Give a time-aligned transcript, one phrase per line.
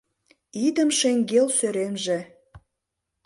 [0.65, 2.19] Идым шеҥгел сӧремже